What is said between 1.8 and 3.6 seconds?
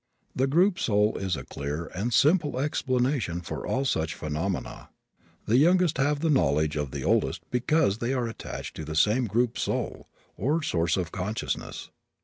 and simple explanation of